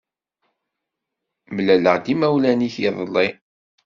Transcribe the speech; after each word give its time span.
Mlaleɣ-d 1.55 2.05
imawlan-ik 2.13 2.75
iḍelli. 2.87 3.27